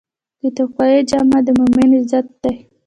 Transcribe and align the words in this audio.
د 0.41 0.43
تقوی 0.57 0.93
جامه 1.09 1.39
د 1.45 1.47
مؤمن 1.59 1.89
عزت 1.99 2.27
دی. 2.43 2.53